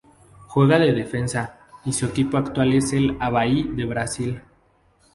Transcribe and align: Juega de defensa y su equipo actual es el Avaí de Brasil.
Juega 0.47 0.79
de 0.79 0.93
defensa 0.93 1.59
y 1.85 1.93
su 1.93 2.07
equipo 2.07 2.37
actual 2.37 2.73
es 2.73 2.91
el 2.91 3.17
Avaí 3.19 3.61
de 3.61 3.85
Brasil. 3.85 4.41